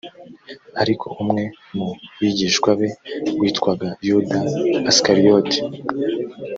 [0.81, 1.43] ariko umwe
[1.75, 1.89] mu
[2.19, 2.89] bigishwa be
[3.39, 4.39] witwaga yuda
[4.89, 5.57] isikariyota